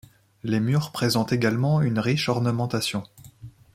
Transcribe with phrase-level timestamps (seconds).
[0.41, 3.03] Les murs présentent également une riche ornementation.